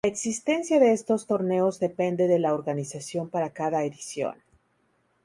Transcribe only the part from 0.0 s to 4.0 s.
La existencia de estos torneos depende de la organización para cada